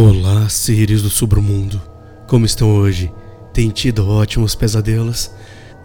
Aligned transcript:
Olá, 0.00 0.48
seres 0.48 1.02
do 1.02 1.10
submundo. 1.10 1.82
Como 2.28 2.46
estão 2.46 2.72
hoje? 2.72 3.12
Tem 3.52 3.68
tido 3.68 4.08
ótimos 4.08 4.54
pesadelos? 4.54 5.28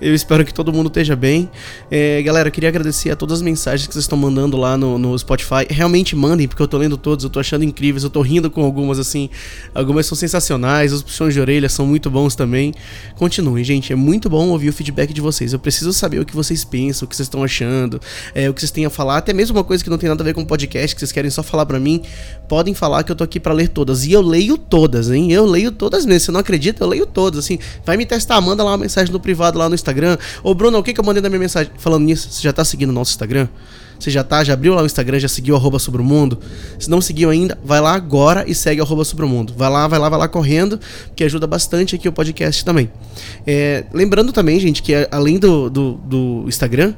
Eu 0.03 0.13
espero 0.13 0.43
que 0.43 0.53
todo 0.53 0.73
mundo 0.73 0.87
esteja 0.87 1.15
bem. 1.15 1.49
É, 1.89 2.21
galera, 2.21 2.49
eu 2.49 2.51
queria 2.51 2.67
agradecer 2.67 3.09
a 3.09 3.15
todas 3.15 3.37
as 3.37 3.41
mensagens 3.41 3.87
que 3.87 3.93
vocês 3.93 4.03
estão 4.03 4.17
mandando 4.17 4.57
lá 4.57 4.75
no, 4.75 4.97
no, 4.97 5.17
Spotify. 5.17 5.65
Realmente 5.69 6.13
mandem, 6.13 6.45
porque 6.45 6.61
eu 6.61 6.67
tô 6.67 6.77
lendo 6.77 6.97
todos, 6.97 7.23
eu 7.23 7.29
tô 7.29 7.39
achando 7.39 7.63
incríveis, 7.63 8.03
eu 8.03 8.09
tô 8.09 8.21
rindo 8.21 8.51
com 8.51 8.65
algumas, 8.65 8.99
assim. 8.99 9.29
Algumas 9.73 10.05
são 10.05 10.17
sensacionais, 10.17 10.91
os 10.91 11.01
puxões 11.01 11.33
de 11.33 11.39
orelha 11.39 11.69
são 11.69 11.87
muito 11.87 12.09
bons 12.09 12.35
também. 12.35 12.73
Continuem, 13.15 13.63
gente, 13.63 13.93
é 13.93 13.95
muito 13.95 14.29
bom 14.29 14.49
ouvir 14.49 14.67
o 14.67 14.73
feedback 14.73 15.13
de 15.13 15.21
vocês. 15.21 15.53
Eu 15.53 15.59
preciso 15.59 15.93
saber 15.93 16.19
o 16.19 16.25
que 16.25 16.35
vocês 16.35 16.65
pensam, 16.65 17.05
o 17.05 17.09
que 17.09 17.15
vocês 17.15 17.27
estão 17.27 17.41
achando, 17.41 18.01
é, 18.35 18.49
o 18.49 18.53
que 18.53 18.59
vocês 18.59 18.71
têm 18.71 18.85
a 18.85 18.89
falar. 18.89 19.19
Até 19.19 19.31
mesmo 19.31 19.55
uma 19.57 19.63
coisa 19.63 19.81
que 19.81 19.89
não 19.89 19.97
tem 19.97 20.09
nada 20.09 20.21
a 20.21 20.25
ver 20.25 20.33
com 20.33 20.43
podcast, 20.43 20.93
que 20.93 20.99
vocês 20.99 21.13
querem 21.13 21.31
só 21.31 21.41
falar 21.41 21.65
para 21.65 21.79
mim, 21.79 22.01
podem 22.49 22.73
falar 22.73 23.03
que 23.03 23.11
eu 23.13 23.15
tô 23.15 23.23
aqui 23.23 23.39
para 23.39 23.53
ler 23.53 23.69
todas. 23.69 24.03
E 24.05 24.11
eu 24.11 24.21
leio 24.21 24.57
todas, 24.57 25.09
hein? 25.09 25.31
Eu 25.31 25.45
leio 25.45 25.71
todas 25.71 26.05
mesmo. 26.05 26.25
Você 26.25 26.31
não 26.33 26.41
acredita? 26.41 26.83
Eu 26.83 26.89
leio 26.89 27.05
todas, 27.05 27.39
assim. 27.39 27.57
Vai 27.85 27.95
me 27.95 28.05
testar, 28.05 28.41
manda 28.41 28.65
lá 28.65 28.71
uma 28.71 28.77
mensagem 28.79 29.13
no 29.13 29.19
privado 29.19 29.57
lá 29.57 29.69
no 29.69 29.75
Instagram 29.75 29.92
Instagram. 29.93 30.17
Ô, 30.43 30.53
Bruno, 30.53 30.79
o 30.79 30.83
que, 30.83 30.93
que 30.93 30.99
eu 30.99 31.05
mandei 31.05 31.21
na 31.21 31.29
minha 31.29 31.39
mensagem? 31.39 31.71
Falando 31.77 32.03
nisso, 32.03 32.27
você 32.29 32.41
já 32.41 32.51
tá 32.51 32.65
seguindo 32.65 32.89
o 32.89 32.93
nosso 32.93 33.11
Instagram? 33.11 33.47
Você 33.99 34.09
já 34.11 34.23
tá, 34.23 34.43
já 34.43 34.53
abriu 34.53 34.73
lá 34.73 34.81
o 34.81 34.85
Instagram, 34.85 35.19
já 35.19 35.29
seguiu 35.29 35.55
arroba 35.55 35.79
sobre 35.79 36.01
o 36.01 36.03
mundo? 36.03 36.37
Se 36.77 36.89
não 36.89 36.99
seguiu 36.99 37.29
ainda, 37.29 37.57
vai 37.63 37.79
lá 37.79 37.93
agora 37.93 38.43
e 38.45 38.53
segue 38.53 38.81
arroba 38.81 39.05
sobre 39.05 39.23
o 39.23 39.29
mundo. 39.29 39.53
Vai 39.55 39.69
lá, 39.69 39.87
vai 39.87 39.97
lá, 39.97 40.09
vai 40.09 40.19
lá 40.19 40.27
correndo, 40.27 40.79
que 41.15 41.23
ajuda 41.23 41.47
bastante 41.47 41.95
aqui 41.95 42.09
o 42.09 42.11
podcast 42.11 42.65
também. 42.65 42.91
É, 43.47 43.85
lembrando 43.93 44.33
também, 44.33 44.59
gente, 44.59 44.81
que 44.81 44.93
além 45.09 45.39
do, 45.39 45.69
do, 45.69 45.93
do 45.93 46.45
Instagram, 46.47 46.93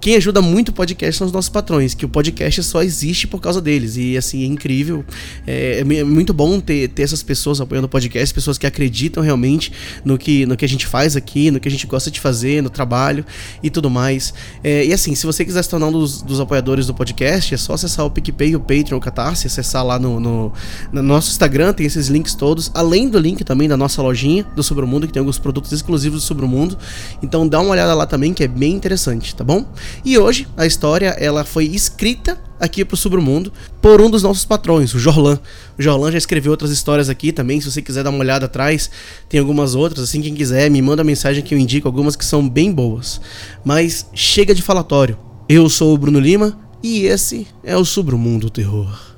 quem 0.00 0.16
ajuda 0.16 0.40
muito 0.40 0.70
o 0.70 0.72
podcast 0.72 1.18
são 1.18 1.26
os 1.26 1.32
nossos 1.32 1.50
patrões, 1.50 1.94
que 1.94 2.04
o 2.04 2.08
podcast 2.08 2.62
só 2.62 2.82
existe 2.82 3.26
por 3.26 3.40
causa 3.40 3.60
deles. 3.60 3.96
E 3.96 4.16
assim, 4.16 4.42
é 4.42 4.46
incrível. 4.46 5.04
É, 5.46 5.80
é 5.80 6.04
muito 6.04 6.32
bom 6.32 6.60
ter, 6.60 6.88
ter 6.88 7.02
essas 7.02 7.22
pessoas 7.22 7.60
apoiando 7.60 7.86
o 7.86 7.88
podcast, 7.88 8.34
pessoas 8.34 8.56
que 8.56 8.66
acreditam 8.66 9.22
realmente 9.22 9.72
no 10.04 10.16
que, 10.16 10.46
no 10.46 10.56
que 10.56 10.64
a 10.64 10.68
gente 10.68 10.86
faz 10.86 11.14
aqui, 11.14 11.50
no 11.50 11.60
que 11.60 11.68
a 11.68 11.70
gente 11.70 11.86
gosta 11.86 12.10
de 12.10 12.20
fazer, 12.20 12.62
no 12.62 12.70
trabalho 12.70 13.24
e 13.62 13.68
tudo 13.68 13.90
mais. 13.90 14.32
É, 14.64 14.84
e 14.84 14.92
assim, 14.92 15.14
se 15.14 15.26
você 15.26 15.44
quiser 15.44 15.62
se 15.62 15.68
tornar 15.68 15.88
um 15.88 15.92
dos, 15.92 16.22
dos, 16.22 16.40
apoiadores 16.40 16.86
do 16.86 16.94
podcast, 16.94 17.54
é 17.54 17.56
só 17.56 17.74
acessar 17.74 18.06
o 18.06 18.10
PicPay, 18.10 18.56
o 18.56 18.60
Patreon, 18.60 18.96
o 18.96 19.00
Catarse, 19.00 19.46
acessar 19.46 19.84
lá 19.84 19.98
no, 19.98 20.18
no, 20.18 20.52
no 20.92 21.02
nosso 21.02 21.30
Instagram, 21.30 21.72
tem 21.72 21.86
esses 21.86 22.08
links 22.08 22.34
todos, 22.34 22.70
além 22.74 23.08
do 23.08 23.18
link 23.18 23.44
também 23.44 23.68
da 23.68 23.76
nossa 23.76 24.00
lojinha 24.00 24.44
do 24.56 24.62
Sobre 24.62 24.84
o 24.84 24.88
Mundo, 24.88 25.06
que 25.06 25.12
tem 25.12 25.20
alguns 25.20 25.38
produtos 25.38 25.70
exclusivos 25.70 26.22
do 26.22 26.26
Sobre 26.26 26.44
o 26.44 26.48
Mundo. 26.48 26.78
Então 27.22 27.46
dá 27.46 27.60
uma 27.60 27.70
olhada 27.70 27.94
lá 27.94 28.06
também, 28.06 28.32
que 28.32 28.42
é 28.42 28.48
bem 28.48 28.72
interessante, 28.72 29.34
tá 29.34 29.44
bom? 29.44 29.66
E 30.04 30.18
hoje 30.18 30.46
a 30.56 30.66
história 30.66 31.08
ela 31.18 31.44
foi 31.44 31.66
escrita 31.66 32.38
aqui 32.60 32.84
pro 32.84 32.96
Submundo 32.96 33.52
por 33.80 34.00
um 34.00 34.08
dos 34.08 34.22
nossos 34.22 34.44
patrões, 34.44 34.94
o 34.94 34.98
Jorlan. 34.98 35.38
O 35.78 35.82
Jorlan 35.82 36.12
já 36.12 36.18
escreveu 36.18 36.52
outras 36.52 36.70
histórias 36.70 37.08
aqui 37.08 37.32
também, 37.32 37.60
se 37.60 37.70
você 37.70 37.82
quiser 37.82 38.04
dar 38.04 38.10
uma 38.10 38.20
olhada 38.20 38.46
atrás, 38.46 38.90
tem 39.28 39.40
algumas 39.40 39.74
outras, 39.74 40.04
assim 40.04 40.20
quem 40.20 40.34
quiser 40.34 40.70
me 40.70 40.80
manda 40.80 41.02
mensagem 41.02 41.42
que 41.42 41.54
eu 41.54 41.58
indico 41.58 41.88
algumas 41.88 42.14
que 42.14 42.24
são 42.24 42.48
bem 42.48 42.72
boas. 42.72 43.20
Mas 43.64 44.06
chega 44.14 44.54
de 44.54 44.62
falatório. 44.62 45.18
Eu 45.48 45.68
sou 45.68 45.92
o 45.92 45.98
Bruno 45.98 46.20
Lima 46.20 46.58
e 46.82 47.04
esse 47.04 47.46
é 47.64 47.76
o 47.76 47.84
Submundo 47.84 48.48
Terror. 48.48 49.12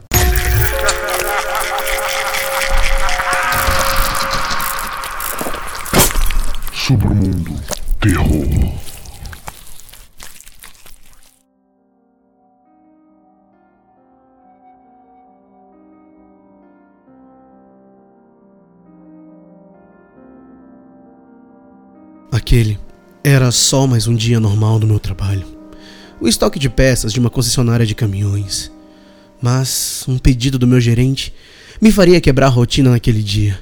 Submundo 6.73 7.55
Terror. 8.01 8.64
Aquele 22.55 22.79
era 23.25 23.51
só 23.51 23.85
mais 23.85 24.07
um 24.07 24.15
dia 24.15 24.39
normal 24.39 24.79
do 24.79 24.87
meu 24.87 25.01
trabalho. 25.01 25.45
O 26.21 26.29
estoque 26.29 26.57
de 26.57 26.71
peças 26.71 27.13
de 27.13 27.19
uma 27.19 27.29
concessionária 27.29 27.85
de 27.85 27.97
caminhões. 27.97 28.71
Mas 29.43 30.05
um 30.07 30.19
pedido 30.19 30.57
do 30.57 30.65
meu 30.65 30.81
gerente 30.81 31.35
me 31.83 31.91
faria 31.91 32.21
quebrar 32.21 32.47
a 32.47 32.51
rotina 32.51 32.91
naquele 32.91 33.25
dia. 33.25 33.59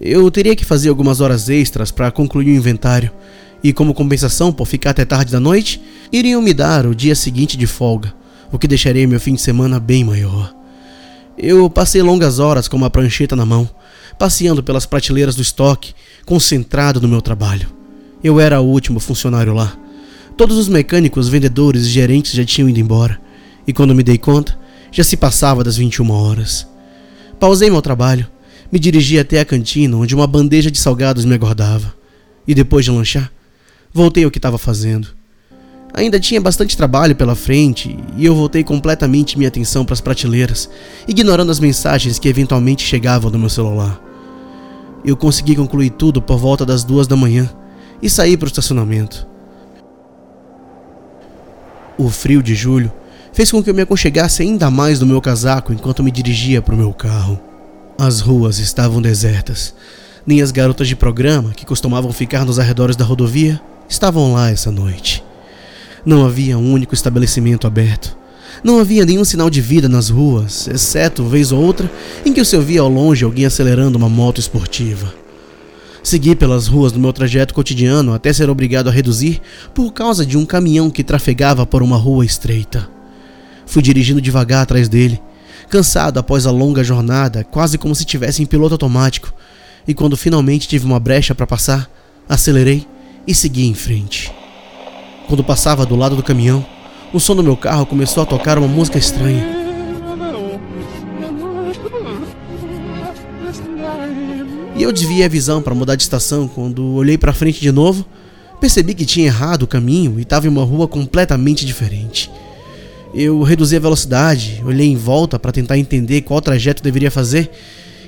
Eu 0.00 0.30
teria 0.30 0.56
que 0.56 0.64
fazer 0.64 0.88
algumas 0.88 1.20
horas 1.20 1.50
extras 1.50 1.90
para 1.90 2.10
concluir 2.10 2.46
o 2.46 2.56
inventário, 2.56 3.10
e 3.62 3.74
como 3.74 3.92
compensação 3.92 4.50
por 4.50 4.66
ficar 4.66 4.92
até 4.92 5.04
tarde 5.04 5.30
da 5.30 5.38
noite, 5.38 5.78
iriam 6.10 6.40
me 6.40 6.54
dar 6.54 6.86
o 6.86 6.94
dia 6.94 7.14
seguinte 7.14 7.58
de 7.58 7.66
folga, 7.66 8.14
o 8.50 8.58
que 8.58 8.66
deixaria 8.66 9.06
meu 9.06 9.20
fim 9.20 9.34
de 9.34 9.42
semana 9.42 9.78
bem 9.78 10.02
maior. 10.02 10.50
Eu 11.36 11.68
passei 11.68 12.00
longas 12.00 12.38
horas 12.38 12.68
com 12.68 12.76
uma 12.78 12.88
prancheta 12.88 13.36
na 13.36 13.44
mão, 13.44 13.68
passeando 14.18 14.62
pelas 14.62 14.86
prateleiras 14.86 15.36
do 15.36 15.42
estoque, 15.42 15.92
concentrado 16.24 17.02
no 17.02 17.08
meu 17.08 17.20
trabalho. 17.20 17.83
Eu 18.24 18.40
era 18.40 18.58
o 18.58 18.64
último 18.64 19.00
funcionário 19.00 19.52
lá. 19.52 19.76
Todos 20.34 20.56
os 20.56 20.66
mecânicos, 20.66 21.28
vendedores 21.28 21.84
e 21.84 21.90
gerentes 21.90 22.32
já 22.32 22.42
tinham 22.42 22.70
ido 22.70 22.80
embora. 22.80 23.20
E 23.66 23.72
quando 23.72 23.94
me 23.94 24.02
dei 24.02 24.16
conta, 24.16 24.58
já 24.90 25.04
se 25.04 25.14
passava 25.14 25.62
das 25.62 25.76
21 25.76 26.10
horas. 26.10 26.66
Pausei 27.38 27.68
meu 27.68 27.82
trabalho, 27.82 28.26
me 28.72 28.78
dirigi 28.78 29.18
até 29.18 29.40
a 29.40 29.44
cantina 29.44 29.98
onde 29.98 30.14
uma 30.14 30.26
bandeja 30.26 30.70
de 30.70 30.78
salgados 30.78 31.26
me 31.26 31.34
aguardava. 31.34 31.94
E 32.48 32.54
depois 32.54 32.86
de 32.86 32.90
lanchar, 32.90 33.30
voltei 33.92 34.24
ao 34.24 34.30
que 34.30 34.38
estava 34.38 34.56
fazendo. 34.56 35.08
Ainda 35.92 36.18
tinha 36.18 36.40
bastante 36.40 36.78
trabalho 36.78 37.14
pela 37.14 37.34
frente 37.34 37.94
e 38.16 38.24
eu 38.24 38.34
voltei 38.34 38.64
completamente 38.64 39.36
minha 39.36 39.48
atenção 39.48 39.84
para 39.84 39.92
as 39.92 40.00
prateleiras, 40.00 40.70
ignorando 41.06 41.52
as 41.52 41.60
mensagens 41.60 42.18
que 42.18 42.28
eventualmente 42.28 42.86
chegavam 42.86 43.30
no 43.30 43.38
meu 43.38 43.50
celular. 43.50 44.00
Eu 45.04 45.14
consegui 45.14 45.54
concluir 45.54 45.90
tudo 45.90 46.22
por 46.22 46.38
volta 46.38 46.64
das 46.64 46.84
duas 46.84 47.06
da 47.06 47.16
manhã 47.16 47.54
e 48.04 48.10
saí 48.10 48.36
para 48.36 48.44
o 48.44 48.48
estacionamento. 48.48 49.26
O 51.96 52.10
frio 52.10 52.42
de 52.42 52.54
julho 52.54 52.92
fez 53.32 53.50
com 53.50 53.62
que 53.62 53.70
eu 53.70 53.74
me 53.74 53.80
aconchegasse 53.80 54.42
ainda 54.42 54.70
mais 54.70 55.00
no 55.00 55.06
meu 55.06 55.22
casaco 55.22 55.72
enquanto 55.72 56.02
me 56.02 56.10
dirigia 56.10 56.60
para 56.60 56.74
o 56.74 56.78
meu 56.78 56.92
carro. 56.92 57.40
As 57.98 58.20
ruas 58.20 58.58
estavam 58.58 59.00
desertas. 59.00 59.74
Nem 60.26 60.42
as 60.42 60.50
garotas 60.50 60.86
de 60.86 60.94
programa, 60.94 61.52
que 61.52 61.64
costumavam 61.64 62.12
ficar 62.12 62.44
nos 62.44 62.58
arredores 62.58 62.94
da 62.94 63.06
rodovia, 63.06 63.58
estavam 63.88 64.34
lá 64.34 64.50
essa 64.50 64.70
noite. 64.70 65.24
Não 66.04 66.26
havia 66.26 66.58
um 66.58 66.72
único 66.72 66.92
estabelecimento 66.92 67.66
aberto. 67.66 68.14
Não 68.62 68.80
havia 68.80 69.06
nenhum 69.06 69.24
sinal 69.24 69.48
de 69.48 69.62
vida 69.62 69.88
nas 69.88 70.10
ruas, 70.10 70.68
exceto, 70.68 71.24
vez 71.24 71.52
ou 71.52 71.62
outra, 71.62 71.90
em 72.24 72.34
que 72.34 72.44
se 72.44 72.54
ouvia 72.54 72.82
ao 72.82 72.88
longe 72.88 73.24
alguém 73.24 73.46
acelerando 73.46 73.96
uma 73.96 74.10
moto 74.10 74.40
esportiva. 74.40 75.23
Segui 76.04 76.36
pelas 76.36 76.66
ruas 76.66 76.92
do 76.92 77.00
meu 77.00 77.14
trajeto 77.14 77.54
cotidiano 77.54 78.12
até 78.12 78.30
ser 78.30 78.50
obrigado 78.50 78.88
a 78.88 78.92
reduzir 78.92 79.40
por 79.72 79.90
causa 79.90 80.26
de 80.26 80.36
um 80.36 80.44
caminhão 80.44 80.90
que 80.90 81.02
trafegava 81.02 81.64
por 81.64 81.82
uma 81.82 81.96
rua 81.96 82.26
estreita. 82.26 82.86
Fui 83.64 83.80
dirigindo 83.80 84.20
devagar 84.20 84.62
atrás 84.62 84.86
dele, 84.86 85.18
cansado 85.70 86.18
após 86.18 86.46
a 86.46 86.50
longa 86.50 86.84
jornada, 86.84 87.42
quase 87.42 87.78
como 87.78 87.94
se 87.94 88.04
tivesse 88.04 88.42
em 88.42 88.46
piloto 88.46 88.74
automático, 88.74 89.32
e 89.88 89.94
quando 89.94 90.14
finalmente 90.14 90.68
tive 90.68 90.84
uma 90.84 91.00
brecha 91.00 91.34
para 91.34 91.46
passar, 91.46 91.88
acelerei 92.28 92.86
e 93.26 93.34
segui 93.34 93.66
em 93.66 93.74
frente. 93.74 94.30
Quando 95.26 95.42
passava 95.42 95.86
do 95.86 95.96
lado 95.96 96.16
do 96.16 96.22
caminhão, 96.22 96.66
o 97.14 97.18
som 97.18 97.34
do 97.34 97.42
meu 97.42 97.56
carro 97.56 97.86
começou 97.86 98.22
a 98.22 98.26
tocar 98.26 98.58
uma 98.58 98.68
música 98.68 98.98
estranha. 98.98 99.63
Eu 104.84 104.92
desviei 104.92 105.24
a 105.24 105.28
visão 105.28 105.62
para 105.62 105.74
mudar 105.74 105.96
de 105.96 106.02
estação 106.02 106.46
quando 106.46 106.84
olhei 106.94 107.16
para 107.16 107.32
frente 107.32 107.60
de 107.60 107.72
novo, 107.72 108.04
percebi 108.60 108.94
que 108.94 109.06
tinha 109.06 109.26
errado 109.26 109.62
o 109.62 109.66
caminho 109.66 110.18
e 110.18 110.22
estava 110.22 110.46
em 110.46 110.50
uma 110.50 110.64
rua 110.64 110.86
completamente 110.86 111.64
diferente. 111.64 112.30
Eu 113.14 113.42
reduzi 113.42 113.76
a 113.76 113.80
velocidade, 113.80 114.62
olhei 114.64 114.88
em 114.88 114.96
volta 114.96 115.38
para 115.38 115.52
tentar 115.52 115.78
entender 115.78 116.22
qual 116.22 116.40
trajeto 116.40 116.82
deveria 116.82 117.10
fazer 117.10 117.50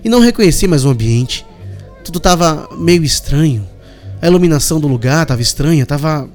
e 0.05 0.09
não 0.09 0.21
reconheci 0.21 0.67
mais 0.67 0.85
o 0.85 0.91
ambiente. 0.91 1.47
Tudo 2.05 2.19
estava 2.19 2.69
meio 2.77 3.03
estranho. 3.05 3.67
A 4.21 4.27
iluminação 4.27 4.79
do 4.79 4.89
lugar 4.89 5.23
estava 5.23 5.41
estranha, 5.41 5.83
estava 5.83 6.29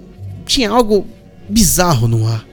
tinha 0.46 0.70
algo 0.70 1.06
bizarro 1.48 2.08
no 2.08 2.28
ar. 2.28 2.46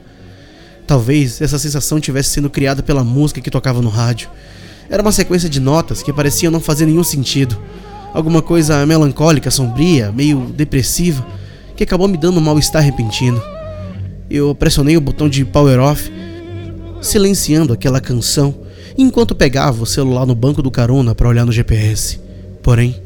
Talvez 0.86 1.40
essa 1.40 1.58
sensação 1.58 2.00
tivesse 2.00 2.30
sido 2.30 2.50
criada 2.50 2.82
pela 2.82 3.04
música 3.04 3.40
que 3.40 3.50
tocava 3.50 3.80
no 3.80 3.88
rádio. 3.88 4.28
Era 4.90 5.02
uma 5.02 5.12
sequência 5.12 5.48
de 5.48 5.60
notas 5.60 6.02
que 6.02 6.12
pareciam 6.12 6.50
não 6.50 6.60
fazer 6.60 6.86
nenhum 6.86 7.04
sentido. 7.04 7.58
Alguma 8.14 8.40
coisa 8.40 8.86
melancólica, 8.86 9.50
sombria, 9.50 10.10
meio 10.10 10.46
depressiva, 10.46 11.26
que 11.76 11.84
acabou 11.84 12.08
me 12.08 12.16
dando 12.16 12.38
um 12.38 12.42
mal-estar 12.42 12.82
repentino. 12.82 13.40
Eu 14.30 14.54
pressionei 14.54 14.96
o 14.96 15.00
botão 15.00 15.28
de 15.28 15.44
power 15.44 15.78
off, 15.78 16.10
silenciando 17.02 17.72
aquela 17.72 18.00
canção, 18.00 18.54
enquanto 18.96 19.34
pegava 19.34 19.82
o 19.82 19.86
celular 19.86 20.26
no 20.26 20.34
banco 20.34 20.62
do 20.62 20.70
carona 20.70 21.14
para 21.14 21.28
olhar 21.28 21.44
no 21.44 21.52
GPS. 21.52 22.18
Porém, 22.62 22.96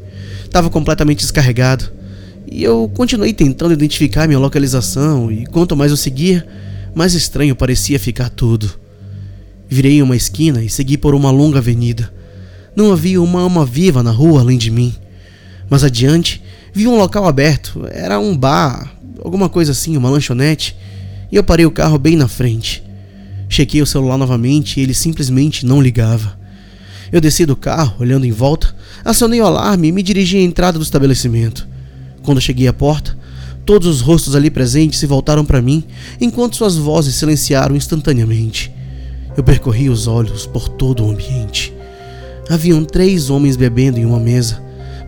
estava 0.43 0.69
completamente 0.69 1.19
descarregado, 1.19 1.91
e 2.49 2.63
eu 2.63 2.89
continuei 2.93 3.33
tentando 3.33 3.73
identificar 3.73 4.27
minha 4.27 4.39
localização, 4.39 5.31
e 5.31 5.45
quanto 5.45 5.75
mais 5.75 5.91
eu 5.91 5.97
seguia, 5.97 6.47
mais 6.95 7.13
estranho 7.13 7.55
parecia 7.55 7.99
ficar 7.99 8.29
tudo. 8.29 8.82
Virei 9.67 10.01
uma 10.01 10.15
esquina 10.15 10.63
e 10.63 10.69
segui 10.69 10.97
por 10.97 11.15
uma 11.15 11.31
longa 11.31 11.59
avenida. 11.59 12.13
Não 12.75 12.91
havia 12.91 13.21
uma 13.21 13.41
alma 13.41 13.65
viva 13.65 14.03
na 14.03 14.11
rua 14.11 14.41
além 14.41 14.57
de 14.57 14.71
mim. 14.71 14.93
Mas 15.69 15.83
adiante, 15.83 16.41
vi 16.73 16.87
um 16.87 16.97
local 16.97 17.27
aberto. 17.27 17.87
Era 17.91 18.19
um 18.19 18.37
bar, 18.37 18.95
alguma 19.23 19.49
coisa 19.49 19.71
assim, 19.71 19.95
uma 19.95 20.09
lanchonete. 20.09 20.75
E 21.31 21.35
eu 21.35 21.43
parei 21.43 21.65
o 21.65 21.71
carro 21.71 21.97
bem 21.97 22.15
na 22.15 22.27
frente. 22.27 22.83
Chequei 23.49 23.81
o 23.81 23.85
celular 23.85 24.17
novamente 24.17 24.79
e 24.79 24.83
ele 24.83 24.93
simplesmente 24.93 25.65
não 25.65 25.81
ligava. 25.81 26.37
Eu 27.11 27.21
desci 27.21 27.45
do 27.45 27.55
carro, 27.55 27.95
olhando 27.99 28.25
em 28.25 28.31
volta, 28.31 28.75
acionei 29.05 29.39
o 29.39 29.45
alarme 29.45 29.89
e 29.89 29.91
me 29.91 30.01
dirigi 30.01 30.37
à 30.37 30.41
entrada 30.41 30.79
do 30.79 30.83
estabelecimento. 30.83 31.67
Quando 32.23 32.41
cheguei 32.41 32.67
à 32.67 32.73
porta, 32.73 33.15
todos 33.65 33.87
os 33.87 34.01
rostos 34.01 34.35
ali 34.35 34.49
presentes 34.49 34.99
se 34.99 35.05
voltaram 35.05 35.45
para 35.45 35.61
mim, 35.61 35.83
enquanto 36.19 36.55
suas 36.55 36.75
vozes 36.75 37.13
silenciaram 37.15 37.75
instantaneamente. 37.75 38.71
Eu 39.35 39.43
percorri 39.43 39.89
os 39.89 40.07
olhos 40.07 40.45
por 40.45 40.69
todo 40.69 41.05
o 41.05 41.09
ambiente. 41.09 41.73
Haviam 42.49 42.83
três 42.83 43.29
homens 43.29 43.55
bebendo 43.55 43.99
em 43.99 44.05
uma 44.05 44.19
mesa. 44.19 44.61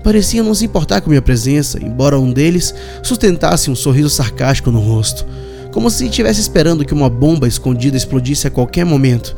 Pareciam 0.04 0.46
não 0.46 0.54
se 0.54 0.66
importar 0.66 1.02
com 1.02 1.10
minha 1.10 1.22
presença, 1.22 1.84
embora 1.84 2.20
um 2.20 2.32
deles 2.32 2.74
sustentasse 3.04 3.70
um 3.70 3.76
sorriso 3.76 4.10
sarcástico 4.10 4.72
no 4.72 4.80
rosto, 4.80 5.26
como 5.72 5.90
se 5.90 6.06
estivesse 6.06 6.40
esperando 6.40 6.86
que 6.86 6.94
uma 6.94 7.10
bomba 7.10 7.48
escondida 7.48 7.98
explodisse 7.98 8.48
a 8.48 8.52
qualquer 8.52 8.86
momento. 8.86 9.36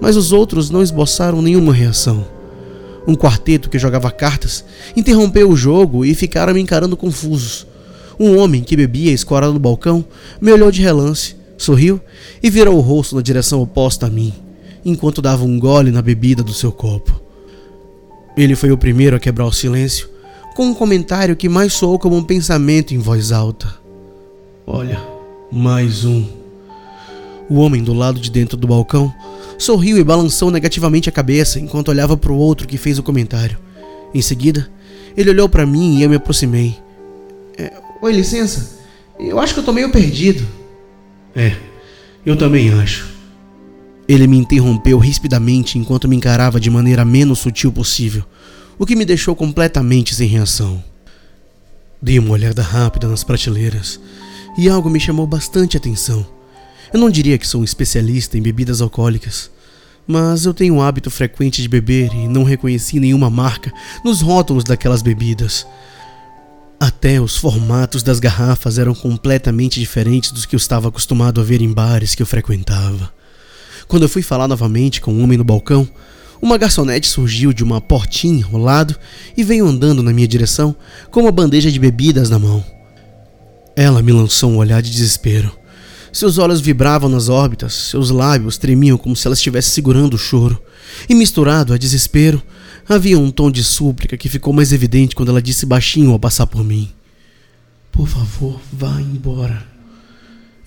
Mas 0.00 0.16
os 0.16 0.32
outros 0.32 0.70
não 0.70 0.82
esboçaram 0.82 1.42
nenhuma 1.42 1.72
reação. 1.72 2.26
Um 3.06 3.14
quarteto 3.14 3.68
que 3.68 3.78
jogava 3.78 4.10
cartas 4.10 4.64
interrompeu 4.96 5.50
o 5.50 5.56
jogo 5.56 6.04
e 6.04 6.14
ficaram 6.14 6.54
me 6.54 6.60
encarando 6.60 6.96
confusos. 6.96 7.66
Um 8.18 8.38
homem 8.38 8.62
que 8.62 8.76
bebia 8.76 9.12
escorado 9.12 9.52
no 9.52 9.58
balcão 9.58 10.04
me 10.40 10.52
olhou 10.52 10.70
de 10.70 10.80
relance, 10.80 11.36
sorriu 11.56 12.00
e 12.42 12.50
virou 12.50 12.76
o 12.76 12.80
rosto 12.80 13.16
na 13.16 13.22
direção 13.22 13.60
oposta 13.60 14.06
a 14.06 14.10
mim, 14.10 14.32
enquanto 14.84 15.22
dava 15.22 15.44
um 15.44 15.58
gole 15.58 15.90
na 15.90 16.02
bebida 16.02 16.42
do 16.42 16.52
seu 16.52 16.72
copo. 16.72 17.20
Ele 18.36 18.56
foi 18.56 18.72
o 18.72 18.78
primeiro 18.78 19.16
a 19.16 19.20
quebrar 19.20 19.46
o 19.46 19.52
silêncio, 19.52 20.08
com 20.54 20.66
um 20.66 20.74
comentário 20.74 21.36
que 21.36 21.48
mais 21.48 21.72
soou 21.72 21.98
como 21.98 22.16
um 22.16 22.22
pensamento 22.22 22.94
em 22.94 22.98
voz 22.98 23.32
alta. 23.32 23.74
Olha, 24.66 25.00
mais 25.50 26.04
um. 26.04 26.24
O 27.48 27.56
homem 27.56 27.82
do 27.82 27.92
lado 27.92 28.18
de 28.18 28.30
dentro 28.30 28.56
do 28.56 28.66
balcão 28.66 29.12
sorriu 29.58 29.98
e 29.98 30.04
balançou 30.04 30.50
negativamente 30.50 31.08
a 31.08 31.12
cabeça 31.12 31.60
enquanto 31.60 31.88
olhava 31.88 32.16
para 32.16 32.32
o 32.32 32.38
outro 32.38 32.66
que 32.66 32.78
fez 32.78 32.98
o 32.98 33.02
comentário. 33.02 33.58
Em 34.12 34.22
seguida, 34.22 34.68
ele 35.16 35.30
olhou 35.30 35.48
para 35.48 35.66
mim 35.66 35.98
e 35.98 36.02
eu 36.02 36.08
me 36.08 36.16
aproximei. 36.16 36.76
É, 37.56 37.72
Oi, 38.00 38.12
licença. 38.12 38.78
Eu 39.18 39.38
acho 39.38 39.54
que 39.54 39.60
eu 39.60 39.64
tô 39.64 39.72
meio 39.72 39.90
perdido. 39.90 40.46
É, 41.34 41.56
eu 42.24 42.36
também 42.36 42.72
acho. 42.72 43.12
Ele 44.06 44.26
me 44.26 44.36
interrompeu 44.36 44.98
rispidamente 44.98 45.78
enquanto 45.78 46.08
me 46.08 46.16
encarava 46.16 46.60
de 46.60 46.70
maneira 46.70 47.04
menos 47.04 47.38
sutil 47.38 47.72
possível, 47.72 48.24
o 48.78 48.84
que 48.84 48.94
me 48.94 49.04
deixou 49.04 49.34
completamente 49.34 50.14
sem 50.14 50.28
reação. 50.28 50.82
Dei 52.00 52.18
uma 52.18 52.32
olhada 52.32 52.62
rápida 52.62 53.08
nas 53.08 53.24
prateleiras 53.24 53.98
e 54.58 54.68
algo 54.68 54.90
me 54.90 55.00
chamou 55.00 55.26
bastante 55.26 55.76
atenção. 55.76 56.26
Eu 56.92 57.00
não 57.00 57.10
diria 57.10 57.38
que 57.38 57.46
sou 57.46 57.62
um 57.62 57.64
especialista 57.64 58.38
em 58.38 58.42
bebidas 58.42 58.80
alcoólicas, 58.80 59.50
mas 60.06 60.44
eu 60.44 60.52
tenho 60.52 60.74
um 60.74 60.82
hábito 60.82 61.10
frequente 61.10 61.62
de 61.62 61.68
beber 61.68 62.12
e 62.14 62.28
não 62.28 62.44
reconheci 62.44 63.00
nenhuma 63.00 63.30
marca 63.30 63.72
nos 64.04 64.20
rótulos 64.20 64.64
daquelas 64.64 65.02
bebidas. 65.02 65.66
Até 66.78 67.20
os 67.20 67.36
formatos 67.36 68.02
das 68.02 68.20
garrafas 68.20 68.78
eram 68.78 68.94
completamente 68.94 69.80
diferentes 69.80 70.30
dos 70.30 70.44
que 70.44 70.54
eu 70.54 70.58
estava 70.58 70.88
acostumado 70.88 71.40
a 71.40 71.44
ver 71.44 71.62
em 71.62 71.72
bares 71.72 72.14
que 72.14 72.22
eu 72.22 72.26
frequentava. 72.26 73.12
Quando 73.86 74.02
eu 74.02 74.08
fui 74.08 74.22
falar 74.22 74.48
novamente 74.48 75.00
com 75.00 75.12
um 75.12 75.22
homem 75.22 75.38
no 75.38 75.44
balcão, 75.44 75.88
uma 76.42 76.58
garçonete 76.58 77.06
surgiu 77.06 77.52
de 77.52 77.64
uma 77.64 77.80
portinha 77.80 78.46
ao 78.52 78.58
lado 78.58 78.94
e 79.36 79.42
veio 79.42 79.66
andando 79.66 80.02
na 80.02 80.12
minha 80.12 80.28
direção 80.28 80.76
com 81.10 81.20
uma 81.20 81.32
bandeja 81.32 81.70
de 81.70 81.78
bebidas 81.78 82.28
na 82.28 82.38
mão. 82.38 82.64
Ela 83.76 84.02
me 84.02 84.12
lançou 84.12 84.50
um 84.50 84.58
olhar 84.58 84.82
de 84.82 84.90
desespero. 84.90 85.50
Seus 86.12 86.38
olhos 86.38 86.60
vibravam 86.60 87.08
nas 87.08 87.28
órbitas, 87.28 87.72
seus 87.72 88.10
lábios 88.10 88.56
tremiam 88.56 88.96
como 88.96 89.16
se 89.16 89.26
ela 89.26 89.34
estivesse 89.34 89.70
segurando 89.70 90.14
o 90.14 90.18
choro. 90.18 90.62
E 91.08 91.14
misturado 91.14 91.72
a 91.72 91.78
desespero, 91.78 92.40
havia 92.88 93.18
um 93.18 93.30
tom 93.30 93.50
de 93.50 93.64
súplica 93.64 94.16
que 94.16 94.28
ficou 94.28 94.52
mais 94.52 94.72
evidente 94.72 95.14
quando 95.14 95.30
ela 95.30 95.42
disse 95.42 95.66
baixinho 95.66 96.10
ao 96.12 96.18
passar 96.18 96.46
por 96.46 96.64
mim: 96.64 96.90
Por 97.90 98.06
favor, 98.06 98.60
vá 98.72 99.00
embora. 99.00 99.66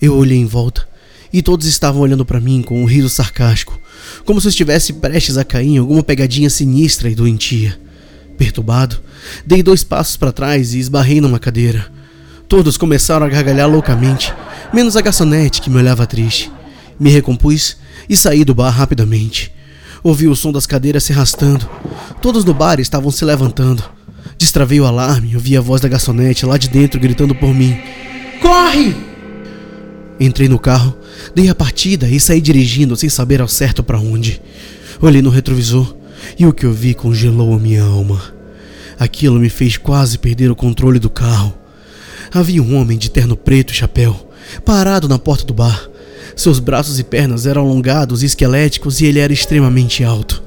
Eu 0.00 0.16
olhei 0.16 0.38
em 0.38 0.46
volta 0.46 0.88
e 1.32 1.42
todos 1.42 1.66
estavam 1.66 2.02
olhando 2.02 2.24
para 2.24 2.40
mim 2.40 2.62
com 2.62 2.80
um 2.80 2.86
riso 2.86 3.08
sarcástico, 3.08 3.78
como 4.24 4.40
se 4.40 4.48
estivesse 4.48 4.94
prestes 4.94 5.36
a 5.36 5.44
cair 5.44 5.68
em 5.68 5.78
alguma 5.78 6.02
pegadinha 6.02 6.48
sinistra 6.48 7.10
e 7.10 7.14
doentia. 7.14 7.78
Perturbado, 8.36 9.00
dei 9.44 9.62
dois 9.62 9.82
passos 9.82 10.16
para 10.16 10.32
trás 10.32 10.72
e 10.72 10.78
esbarrei 10.78 11.20
numa 11.20 11.38
cadeira. 11.38 11.92
Todos 12.48 12.78
começaram 12.78 13.26
a 13.26 13.28
gargalhar 13.28 13.68
loucamente, 13.68 14.32
menos 14.72 14.96
a 14.96 15.02
garçonete 15.02 15.60
que 15.60 15.68
me 15.68 15.76
olhava 15.76 16.06
triste. 16.06 16.50
Me 16.98 17.10
recompus 17.10 17.76
e 18.08 18.16
saí 18.16 18.44
do 18.44 18.54
bar 18.54 18.70
rapidamente. 18.70 19.52
Ouvi 20.02 20.28
o 20.28 20.36
som 20.36 20.52
das 20.52 20.66
cadeiras 20.66 21.04
se 21.04 21.12
arrastando. 21.12 21.68
Todos 22.20 22.44
no 22.44 22.54
bar 22.54 22.80
estavam 22.80 23.10
se 23.10 23.24
levantando. 23.24 23.82
Destravei 24.38 24.80
o 24.80 24.86
alarme 24.86 25.30
e 25.30 25.34
ouvi 25.34 25.56
a 25.56 25.60
voz 25.60 25.80
da 25.80 25.88
garçonete 25.88 26.46
lá 26.46 26.56
de 26.56 26.68
dentro 26.68 27.00
gritando 27.00 27.34
por 27.34 27.54
mim: 27.54 27.78
Corre! 28.40 28.94
Entrei 30.20 30.48
no 30.48 30.58
carro, 30.58 30.96
dei 31.34 31.48
a 31.48 31.54
partida 31.54 32.08
e 32.08 32.18
saí 32.18 32.40
dirigindo 32.40 32.96
sem 32.96 33.08
saber 33.08 33.40
ao 33.40 33.48
certo 33.48 33.82
para 33.82 33.98
onde. 33.98 34.40
Olhei 35.00 35.22
no 35.22 35.30
retrovisor 35.30 35.94
e 36.38 36.46
o 36.46 36.52
que 36.52 36.66
eu 36.66 36.72
vi 36.72 36.94
congelou 36.94 37.54
a 37.54 37.58
minha 37.58 37.82
alma. 37.82 38.20
Aquilo 38.98 39.38
me 39.38 39.48
fez 39.48 39.76
quase 39.76 40.18
perder 40.18 40.50
o 40.50 40.56
controle 40.56 40.98
do 40.98 41.08
carro. 41.08 41.54
Havia 42.32 42.62
um 42.62 42.76
homem 42.76 42.98
de 42.98 43.10
terno 43.10 43.36
preto 43.36 43.72
e 43.72 43.76
chapéu, 43.76 44.32
parado 44.64 45.08
na 45.08 45.18
porta 45.18 45.44
do 45.44 45.54
bar. 45.54 45.87
Seus 46.38 46.60
braços 46.60 47.00
e 47.00 47.02
pernas 47.02 47.46
eram 47.46 47.62
alongados 47.62 48.22
e 48.22 48.26
esqueléticos 48.26 49.00
e 49.00 49.06
ele 49.06 49.18
era 49.18 49.32
extremamente 49.32 50.04
alto. 50.04 50.40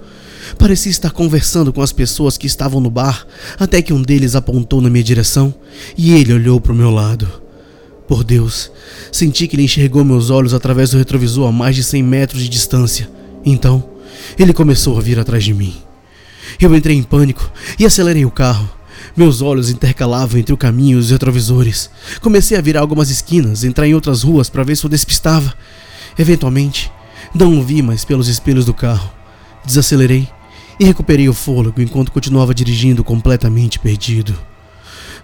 Parecia 0.57 0.89
estar 0.89 1.11
conversando 1.11 1.73
com 1.73 1.81
as 1.81 1.91
pessoas 1.91 2.37
que 2.37 2.47
estavam 2.47 2.79
no 2.79 2.89
bar, 2.89 3.27
até 3.59 3.81
que 3.81 3.91
um 3.91 4.01
deles 4.01 4.33
apontou 4.33 4.79
na 4.79 4.89
minha 4.89 5.03
direção 5.03 5.53
e 5.97 6.13
ele 6.13 6.31
olhou 6.31 6.61
para 6.61 6.71
o 6.71 6.75
meu 6.75 6.91
lado. 6.91 7.27
Por 8.07 8.23
Deus, 8.23 8.71
senti 9.11 9.49
que 9.49 9.57
ele 9.57 9.63
enxergou 9.63 10.05
meus 10.05 10.29
olhos 10.29 10.53
através 10.53 10.91
do 10.91 10.97
retrovisor 10.97 11.49
a 11.49 11.51
mais 11.51 11.75
de 11.75 11.83
100 11.83 12.03
metros 12.03 12.41
de 12.41 12.47
distância. 12.47 13.09
Então, 13.43 13.83
ele 14.39 14.53
começou 14.53 14.97
a 14.97 15.01
vir 15.01 15.19
atrás 15.19 15.43
de 15.43 15.53
mim. 15.53 15.75
Eu 16.57 16.73
entrei 16.73 16.95
em 16.95 17.03
pânico 17.03 17.51
e 17.77 17.85
acelerei 17.85 18.23
o 18.23 18.31
carro. 18.31 18.69
Meus 19.13 19.41
olhos 19.41 19.69
intercalavam 19.69 20.39
entre 20.39 20.53
o 20.53 20.57
caminho 20.57 20.97
e 20.97 21.01
os 21.01 21.11
retrovisores. 21.11 21.89
Comecei 22.21 22.57
a 22.57 22.61
virar 22.61 22.79
algumas 22.79 23.09
esquinas, 23.09 23.65
entrar 23.65 23.85
em 23.85 23.93
outras 23.93 24.23
ruas 24.23 24.49
para 24.49 24.63
ver 24.63 24.77
se 24.77 24.85
eu 24.85 24.89
despistava. 24.89 25.53
Eventualmente, 26.17 26.91
não 27.33 27.57
o 27.59 27.63
vi 27.63 27.81
mais 27.81 28.03
pelos 28.03 28.27
espelhos 28.27 28.65
do 28.65 28.73
carro. 28.73 29.11
Desacelerei 29.65 30.27
e 30.79 30.85
recuperei 30.85 31.29
o 31.29 31.33
fôlego 31.33 31.81
enquanto 31.81 32.11
continuava 32.11 32.53
dirigindo 32.53 33.03
completamente 33.03 33.79
perdido. 33.79 34.37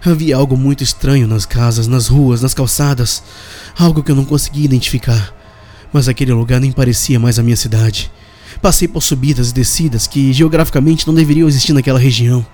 Havia 0.04 0.36
algo 0.36 0.56
muito 0.56 0.84
estranho 0.84 1.26
nas 1.26 1.44
casas, 1.44 1.88
nas 1.88 2.06
ruas, 2.06 2.40
nas 2.40 2.54
calçadas. 2.54 3.22
Algo 3.76 4.02
que 4.02 4.12
eu 4.12 4.16
não 4.16 4.24
conseguia 4.24 4.64
identificar. 4.64 5.34
Mas 5.92 6.08
aquele 6.08 6.32
lugar 6.32 6.60
nem 6.60 6.70
parecia 6.70 7.18
mais 7.18 7.38
a 7.38 7.42
minha 7.42 7.56
cidade. 7.56 8.10
Passei 8.62 8.86
por 8.86 9.02
subidas 9.02 9.50
e 9.50 9.54
descidas 9.54 10.06
que 10.06 10.32
geograficamente 10.32 11.06
não 11.06 11.14
deveriam 11.14 11.48
existir 11.48 11.72
naquela 11.72 11.98
região. 11.98 12.46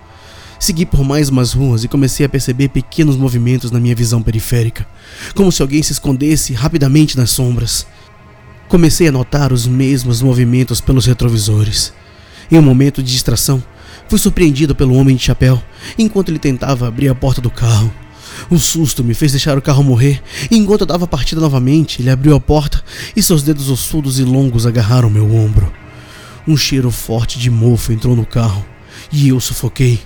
Segui 0.59 0.87
por 0.87 1.05
mais 1.05 1.29
umas 1.29 1.53
ruas 1.53 1.85
e 1.85 1.89
comecei 1.89 2.25
a 2.25 2.29
perceber 2.29 2.69
pequenos 2.69 3.17
movimentos 3.17 3.71
na 3.71 3.81
minha 3.81 3.95
visão 3.95 4.23
periférica, 4.23 4.87
como 5.35 5.53
se 5.53 5.61
alguém 5.61 5.83
se 5.83 5.93
escondesse 5.93 6.55
rapidamente 6.55 7.17
nas 7.17 7.31
sombras. 7.31 7.87
Comecei 8.69 9.09
a 9.09 9.13
notar 9.13 9.53
os 9.53 9.67
mesmos 9.67 10.23
movimentos 10.23 10.81
pelos 10.81 11.07
retrovisores. 11.07 11.93
Em 12.51 12.59
um 12.59 12.63
momento 12.63 13.03
de 13.03 13.13
distração, 13.13 13.63
Fui 14.09 14.19
surpreendido 14.19 14.75
pelo 14.75 14.95
homem 14.95 15.17
de 15.17 15.23
chapéu 15.23 15.63
enquanto 15.99 16.29
ele 16.29 16.39
tentava 16.39 16.87
abrir 16.87 17.09
a 17.09 17.15
porta 17.15 17.41
do 17.41 17.51
carro. 17.51 17.93
O 18.51 18.59
susto 18.59 19.03
me 19.03 19.15
fez 19.15 19.33
deixar 19.33 19.57
o 19.57 19.63
carro 19.63 19.83
morrer, 19.83 20.21
e 20.51 20.57
enquanto 20.57 20.83
eu 20.83 20.87
dava 20.87 21.07
partida 21.07 21.41
novamente, 21.41 22.03
ele 22.03 22.11
abriu 22.11 22.35
a 22.35 22.41
porta 22.41 22.83
e 23.15 23.23
seus 23.23 23.43
dedos 23.43 23.71
ossudos 23.71 24.19
e 24.19 24.25
longos 24.25 24.67
agarraram 24.67 25.09
meu 25.09 25.35
ombro. 25.35 25.73
Um 26.47 26.57
cheiro 26.57 26.91
forte 26.91 27.39
de 27.39 27.49
mofo 27.49 27.93
entrou 27.93 28.15
no 28.15 28.27
carro 28.27 28.65
e 29.11 29.29
eu 29.29 29.41
sufoquei, 29.41 30.01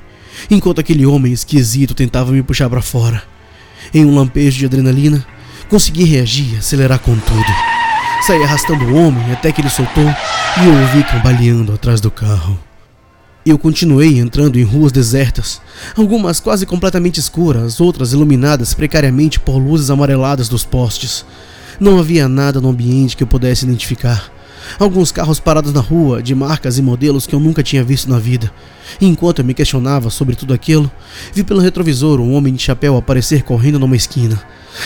enquanto 0.51 0.81
aquele 0.81 1.07
homem 1.07 1.33
esquisito 1.33 1.95
tentava 1.95 2.31
me 2.31 2.43
puxar 2.43 2.69
para 2.69 2.83
fora. 2.83 3.23
Em 3.93 4.05
um 4.05 4.15
lampejo 4.15 4.59
de 4.59 4.67
adrenalina, 4.67 5.27
consegui 5.69 6.05
reagir 6.05 6.55
e 6.55 6.59
acelerar 6.59 6.99
com 7.01 7.17
tudo. 7.17 7.78
Saí 8.27 8.43
arrastando 8.43 8.85
o 8.85 8.95
homem 8.95 9.33
até 9.33 9.51
que 9.53 9.61
ele 9.61 9.71
soltou 9.71 10.05
e 10.05 10.67
eu 10.67 10.81
ouvi 10.81 11.03
cambaleando 11.05 11.73
atrás 11.73 12.01
do 12.01 12.11
carro. 12.11 12.59
Eu 13.47 13.59
continuei 13.59 14.19
entrando 14.19 14.59
em 14.59 14.63
ruas 14.63 14.93
desertas, 14.93 15.63
algumas 15.97 16.39
quase 16.39 16.67
completamente 16.67 17.19
escuras, 17.19 17.81
outras 17.81 18.13
iluminadas 18.13 18.75
precariamente 18.75 19.41
por 19.41 19.57
luzes 19.57 19.89
amareladas 19.89 20.49
dos 20.49 20.65
postes. 20.65 21.25
Não 21.81 21.99
havia 21.99 22.29
nada 22.29 22.61
no 22.61 22.69
ambiente 22.69 23.17
que 23.17 23.23
eu 23.23 23.27
pudesse 23.27 23.65
identificar, 23.65 24.31
alguns 24.79 25.11
carros 25.13 25.41
parados 25.41 25.73
na 25.73 25.81
rua, 25.81 26.23
de 26.23 26.35
marcas 26.35 26.77
e 26.77 26.83
modelos 26.83 27.27
que 27.27 27.35
eu 27.35 27.41
nunca 27.41 27.63
tinha 27.63 27.85
visto 27.85 28.11
na 28.11 28.19
vida. 28.19 28.53
Enquanto 29.01 29.39
eu 29.39 29.45
me 29.45 29.55
questionava 29.55 30.11
sobre 30.11 30.35
tudo 30.35 30.53
aquilo, 30.53 30.91
vi 31.33 31.43
pelo 31.43 31.61
retrovisor 31.61 32.21
um 32.21 32.35
homem 32.35 32.53
de 32.53 32.63
chapéu 32.63 32.97
aparecer 32.97 33.43
correndo 33.45 33.79
numa 33.79 33.97
esquina. 33.97 34.39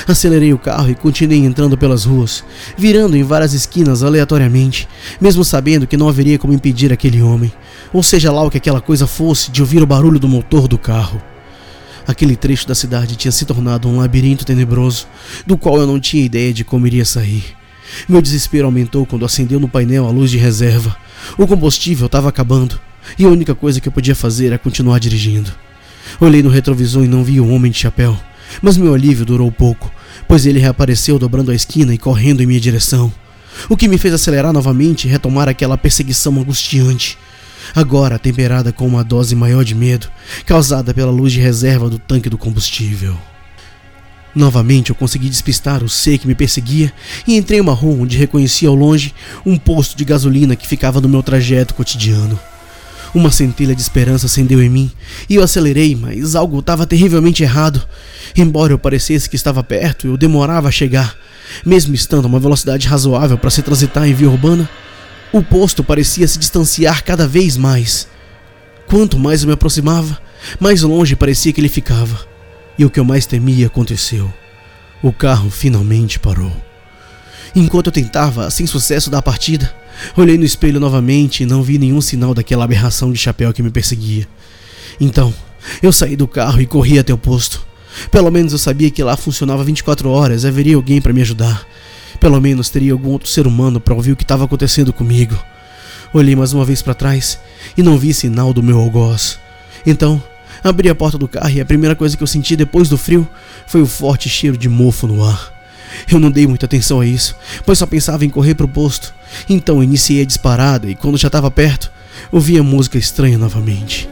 Acelerei 0.07 0.53
o 0.53 0.59
carro 0.59 0.91
e 0.91 0.95
continuei 0.95 1.45
entrando 1.45 1.77
pelas 1.77 2.05
ruas, 2.05 2.45
virando 2.77 3.17
em 3.17 3.23
várias 3.23 3.53
esquinas 3.53 4.03
aleatoriamente, 4.03 4.89
mesmo 5.21 5.45
sabendo 5.45 5.87
que 5.87 5.97
não 5.97 6.09
haveria 6.09 6.39
como 6.39 6.53
impedir 6.53 6.93
aquele 6.93 7.23
homem, 7.23 7.53
ou 7.93 8.03
seja 8.03 8.33
lá 8.33 8.43
o 8.43 8.51
que 8.51 8.59
aquela 8.59 8.81
coisa 8.81 9.07
fosse, 9.07 9.51
de 9.51 9.61
ouvir 9.61 9.83
o 9.83 9.87
barulho 9.87 10.19
do 10.19 10.29
motor 10.29 10.67
do 10.67 10.79
carro. 10.79 11.23
Aquele 12.07 12.37
trecho 12.37 12.67
da 12.67 12.75
cidade 12.75 13.17
tinha 13.17 13.31
se 13.31 13.45
tornado 13.45 13.89
um 13.89 13.99
labirinto 13.99 14.45
tenebroso, 14.45 15.07
do 15.47 15.57
qual 15.57 15.77
eu 15.77 15.87
não 15.87 16.01
tinha 16.01 16.25
ideia 16.25 16.53
de 16.53 16.65
como 16.65 16.87
iria 16.87 17.05
sair. 17.05 17.45
Meu 18.09 18.23
desespero 18.23 18.67
aumentou 18.67 19.07
quando 19.07 19.25
acendeu 19.25 19.61
no 19.61 19.69
painel 19.69 20.07
a 20.07 20.11
luz 20.11 20.31
de 20.31 20.39
reserva. 20.39 20.97
O 21.39 21.47
combustível 21.47 22.07
estava 22.07 22.29
acabando, 22.29 22.81
e 23.19 23.25
a 23.25 23.29
única 23.29 23.55
coisa 23.55 23.81
que 23.81 23.89
eu 23.89 23.93
podia 23.93 24.15
fazer 24.15 24.47
era 24.47 24.59
continuar 24.59 24.99
dirigindo. 24.99 25.53
Olhei 26.21 26.43
no 26.43 26.51
retrovisor 26.51 27.05
e 27.05 27.09
não 27.09 27.23
vi 27.23 27.41
o 27.41 27.49
homem 27.49 27.71
de 27.71 27.79
chapéu, 27.79 28.19
mas 28.61 28.77
meu 28.77 28.95
alívio 28.95 29.25
durou 29.25 29.51
pouco, 29.51 29.91
pois 30.29 30.45
ele 30.47 30.59
reapareceu 30.59 31.19
dobrando 31.19 31.51
a 31.51 31.55
esquina 31.55 31.95
e 31.95 31.99
correndo 31.99 32.43
em 32.43 32.47
minha 32.47 32.61
direção. 32.61 33.13
O 33.69 33.77
que 33.77 33.89
me 33.89 33.99
fez 33.99 34.15
acelerar 34.15 34.53
novamente 34.53 35.07
e 35.07 35.11
retomar 35.11 35.49
aquela 35.49 35.79
perseguição 35.79 36.39
angustiante 36.39 37.19
agora 37.75 38.19
temperada 38.19 38.73
com 38.73 38.87
uma 38.87 39.05
dose 39.05 39.35
maior 39.35 39.65
de 39.65 39.75
medo, 39.75 40.09
causada 40.45 40.93
pela 40.93 41.11
luz 41.11 41.33
de 41.33 41.41
reserva 41.41 41.89
do 41.89 41.99
tanque 41.99 42.29
do 42.29 42.39
combustível. 42.39 43.17
Novamente 44.35 44.91
eu 44.91 44.97
consegui 44.97 45.29
despistar 45.29 45.85
o 45.85 45.89
C 45.89 46.17
que 46.17 46.27
me 46.27 46.35
perseguia 46.35 46.93
e 47.27 47.37
entrei 47.37 47.59
em 47.59 47.63
uma 47.63 47.75
rua 47.75 48.03
onde 48.03 48.17
reconheci 48.17 48.67
ao 48.67 48.75
longe 48.75 49.15
um 49.45 49.59
posto 49.59 49.97
de 49.97 50.05
gasolina 50.05 50.57
que 50.57 50.67
ficava 50.67 51.01
no 51.01 51.09
meu 51.09 51.23
trajeto 51.23 51.75
cotidiano. 51.75 52.39
Uma 53.15 53.31
centelha 53.31 53.75
de 53.75 53.83
esperança 53.83 54.25
acendeu 54.25 54.63
em 54.63 54.71
mim 54.71 54.91
e 55.29 55.35
eu 55.35 55.43
acelerei, 55.43 55.95
mas 55.95 56.35
algo 56.35 56.61
estava 56.61 56.87
terrivelmente 56.87 57.43
errado. 57.43 57.87
Embora 58.35 58.73
eu 58.73 58.79
parecesse 58.79 59.29
que 59.29 59.37
estava 59.37 59.63
perto, 59.63 60.07
eu 60.07 60.17
demorava 60.17 60.69
a 60.69 60.73
chegar, 60.73 61.15
mesmo 61.65 61.95
estando 61.95 62.25
a 62.25 62.29
uma 62.29 62.41
velocidade 62.41 62.89
razoável 62.89 63.37
para 63.37 63.51
se 63.51 63.61
transitar 63.61 64.09
em 64.09 64.15
via 64.15 64.31
urbana. 64.31 64.69
O 65.31 65.43
posto 65.43 65.85
parecia 65.85 66.27
se 66.27 66.39
distanciar 66.39 67.05
cada 67.05 67.29
vez 67.29 67.57
mais. 67.57 68.09
Quanto 68.87 69.19
mais 69.19 69.43
eu 69.43 69.47
me 69.47 69.55
aproximava, 69.55 70.19
mais 70.59 70.83
longe 70.83 71.15
parecia 71.15 71.53
que 71.53 71.61
ele 71.61 71.69
ficava. 71.69 72.19
E 72.79 72.85
o 72.85 72.91
que 72.91 72.99
eu 72.99 73.05
mais 73.05 73.27
temia 73.27 73.67
aconteceu. 73.67 74.33
O 75.03 75.13
carro 75.13 75.51
finalmente 75.51 76.19
parou. 76.19 76.53
Enquanto 77.55 77.89
eu 77.89 77.93
tentava, 77.93 78.51
sem 78.51 78.67
sucesso, 78.67 79.11
dar 79.11 79.19
a 79.19 79.23
partida, 79.23 79.75
olhei 80.17 80.39
no 80.39 80.45
espelho 80.45 80.81
novamente 80.81 81.43
e 81.43 81.47
não 81.47 81.63
vi 81.63 81.79
nenhum 81.79 82.01
sinal 82.01 82.35
daquela 82.35 82.65
aberração 82.65 83.13
de 83.13 83.19
chapéu 83.19 83.53
que 83.53 83.63
me 83.63 83.71
perseguia. 83.71 84.27
Então, 85.01 85.33
eu 85.83 85.93
saí 85.93 86.17
do 86.17 86.29
carro 86.29 86.61
e 86.61 86.67
corri 86.67 86.99
até 86.99 87.13
o 87.13 87.19
posto. 87.19 87.65
Pelo 88.11 88.31
menos 88.31 88.53
eu 88.53 88.59
sabia 88.59 88.91
que 88.91 89.03
lá 89.03 89.17
funcionava 89.17 89.65
24 89.65 90.09
horas 90.11 90.45
haveria 90.45 90.77
alguém 90.77 91.01
para 91.01 91.13
me 91.13 91.21
ajudar. 91.21 91.67
Pelo 92.19 92.41
menos 92.41 92.69
teria 92.69 92.93
algum 92.93 93.11
outro 93.11 93.29
ser 93.29 93.47
humano 93.47 93.81
para 93.81 93.95
ouvir 93.95 94.13
o 94.13 94.17
que 94.17 94.25
estava 94.25 94.45
acontecendo 94.45 94.93
comigo. 94.93 95.37
Olhei 96.13 96.37
mais 96.37 96.53
uma 96.53 96.65
vez 96.65 96.83
para 96.83 96.95
trás 96.95 97.39
e 97.77 97.83
não 97.83 97.99
vi 97.99 98.13
sinal 98.13 98.53
do 98.53 98.63
meu 98.63 98.79
algoz. 98.79 99.39
Então, 99.87 100.23
abri 100.63 100.89
a 100.89 100.95
porta 100.95 101.19
do 101.19 101.27
carro 101.27 101.51
e 101.51 101.61
a 101.61 101.67
primeira 101.67 101.97
coisa 101.97 102.17
que 102.17 102.23
eu 102.23 102.27
senti 102.27 102.55
depois 102.55 102.89
do 102.89 102.99
frio 102.99 103.29
foi 103.67 103.83
o 103.83 103.87
forte 103.87 104.29
cheiro 104.29 104.57
de 104.57 104.69
mofo 104.69 105.07
no 105.07 105.25
ar. 105.25 105.53
Eu 106.11 106.19
não 106.19 106.31
dei 106.31 106.47
muita 106.47 106.67
atenção 106.67 107.01
a 107.01 107.07
isso, 107.07 107.35
pois 107.65 107.79
só 107.79 107.87
pensava 107.87 108.25
em 108.25 108.31
correr 108.31 108.55
para 108.55 108.67
o 108.67 108.69
posto. 108.69 109.15
Então 109.49 109.83
iniciei 109.83 110.23
a 110.23 110.27
disparada 110.27 110.89
e 110.89 110.95
quando 110.95 111.19
já 111.19 111.29
estava 111.29 111.51
perto, 111.51 111.91
ouvi 112.31 112.59
a 112.59 112.63
música 112.63 112.99
estranha 112.99 113.39
novamente. 113.39 114.09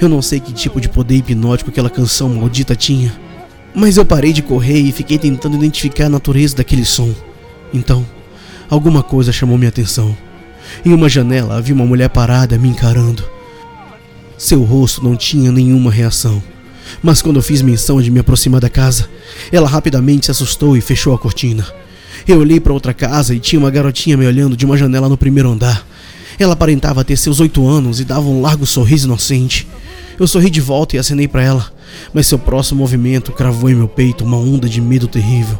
Eu 0.00 0.08
não 0.08 0.20
sei 0.20 0.40
que 0.40 0.52
tipo 0.52 0.80
de 0.80 0.88
poder 0.88 1.16
hipnótico 1.16 1.70
aquela 1.70 1.90
canção 1.90 2.28
maldita 2.28 2.74
tinha, 2.74 3.12
mas 3.74 3.96
eu 3.96 4.04
parei 4.04 4.32
de 4.32 4.42
correr 4.42 4.78
e 4.78 4.92
fiquei 4.92 5.18
tentando 5.18 5.56
identificar 5.56 6.06
a 6.06 6.10
natureza 6.10 6.56
daquele 6.56 6.84
som. 6.84 7.14
Então, 7.72 8.06
alguma 8.68 9.02
coisa 9.02 9.32
chamou 9.32 9.56
minha 9.56 9.68
atenção. 9.68 10.16
Em 10.84 10.92
uma 10.92 11.08
janela 11.08 11.56
havia 11.56 11.74
uma 11.74 11.86
mulher 11.86 12.08
parada 12.08 12.58
me 12.58 12.68
encarando. 12.68 13.24
Seu 14.36 14.62
rosto 14.62 15.02
não 15.02 15.16
tinha 15.16 15.52
nenhuma 15.52 15.90
reação, 15.90 16.42
mas 17.02 17.22
quando 17.22 17.36
eu 17.36 17.42
fiz 17.42 17.62
menção 17.62 18.02
de 18.02 18.10
me 18.10 18.20
aproximar 18.20 18.60
da 18.60 18.68
casa, 18.68 19.08
ela 19.50 19.68
rapidamente 19.68 20.26
se 20.26 20.30
assustou 20.30 20.76
e 20.76 20.80
fechou 20.80 21.14
a 21.14 21.18
cortina. 21.18 21.66
Eu 22.28 22.40
olhei 22.40 22.58
para 22.58 22.72
outra 22.72 22.92
casa 22.92 23.36
e 23.36 23.38
tinha 23.38 23.60
uma 23.60 23.70
garotinha 23.70 24.16
me 24.16 24.26
olhando 24.26 24.56
de 24.56 24.66
uma 24.66 24.76
janela 24.76 25.08
no 25.08 25.16
primeiro 25.16 25.48
andar. 25.48 25.86
Ela 26.36 26.54
aparentava 26.54 27.04
ter 27.04 27.16
seus 27.16 27.38
oito 27.38 27.64
anos 27.66 28.00
e 28.00 28.04
dava 28.04 28.26
um 28.26 28.42
largo 28.42 28.66
sorriso 28.66 29.06
inocente. 29.06 29.68
Eu 30.18 30.26
sorri 30.26 30.50
de 30.50 30.60
volta 30.60 30.96
e 30.96 30.98
acenei 30.98 31.28
para 31.28 31.44
ela, 31.44 31.70
mas 32.12 32.26
seu 32.26 32.36
próximo 32.36 32.80
movimento 32.80 33.30
cravou 33.30 33.70
em 33.70 33.76
meu 33.76 33.86
peito 33.86 34.24
uma 34.24 34.36
onda 34.36 34.68
de 34.68 34.80
medo 34.80 35.06
terrível. 35.06 35.56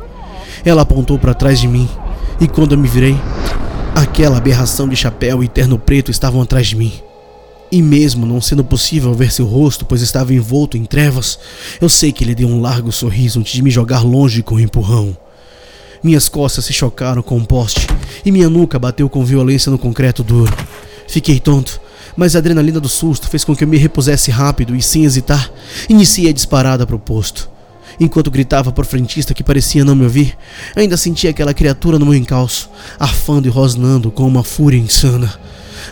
Ela 0.65 0.83
apontou 0.83 1.17
para 1.21 1.35
trás 1.35 1.61
de 1.61 1.69
mim, 1.69 1.89
e 2.41 2.49
quando 2.49 2.73
eu 2.73 2.79
me 2.79 2.89
virei, 2.89 3.17
aquela 3.95 4.39
aberração 4.39 4.89
de 4.89 4.97
chapéu 4.97 5.45
e 5.45 5.49
terno 5.49 5.79
preto 5.79 6.11
estavam 6.11 6.43
atrás 6.43 6.67
de 6.67 6.75
mim. 6.75 6.93
E 7.71 7.81
mesmo 7.81 8.27
não 8.27 8.41
sendo 8.41 8.65
possível 8.65 9.15
ver 9.15 9.31
seu 9.31 9.47
rosto, 9.47 9.85
pois 9.85 10.03
estava 10.03 10.35
envolto 10.35 10.77
em 10.77 10.85
trevas, 10.85 11.39
eu 11.81 11.89
sei 11.89 12.11
que 12.11 12.25
ele 12.25 12.35
deu 12.35 12.49
um 12.49 12.61
largo 12.61 12.91
sorriso 12.91 13.39
antes 13.39 13.53
de 13.53 13.63
me 13.63 13.71
jogar 13.71 14.03
longe 14.03 14.43
com 14.43 14.57
um 14.57 14.61
empurrão. 14.61 15.17
Minhas 16.03 16.29
costas 16.29 16.65
se 16.65 16.73
chocaram 16.73 17.23
com 17.23 17.37
um 17.37 17.45
poste 17.45 17.87
e 18.25 18.31
minha 18.31 18.49
nuca 18.49 18.79
bateu 18.79 19.09
com 19.09 19.25
violência 19.25 19.71
no 19.71 19.79
concreto 19.79 20.23
duro. 20.23 20.55
Fiquei 21.09 21.41
tonto, 21.41 21.81
mas 22.17 22.35
a 22.35 22.39
adrenalina 22.39 22.81
do 22.81 22.89
susto 22.89 23.29
fez 23.29 23.45
com 23.45 23.55
que 23.55 23.65
eu 23.65 23.69
me 23.69 23.77
repusesse 23.77 24.31
rápido 24.31 24.75
e, 24.75 24.83
sem 24.83 25.05
hesitar, 25.05 25.51
iniciei 25.89 26.31
a 26.31 26.33
disparada 26.33 26.87
para 26.87 26.97
o 26.97 26.99
posto. 26.99 27.51
Enquanto 27.99 28.31
gritava 28.31 28.73
por 28.73 28.85
frentista 28.85 29.33
que 29.33 29.45
parecia 29.45 29.85
não 29.85 29.95
me 29.95 30.05
ouvir, 30.05 30.37
ainda 30.75 30.97
sentia 30.97 31.31
aquela 31.31 31.55
criatura 31.55 31.99
no 31.99 32.05
meu 32.05 32.15
encalço, 32.15 32.69
arfando 32.99 33.49
e 33.49 33.51
rosnando 33.51 34.11
com 34.11 34.27
uma 34.27 34.45
fúria 34.45 34.79
insana. 34.79 35.33